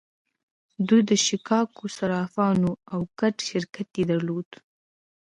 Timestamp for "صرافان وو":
1.97-2.73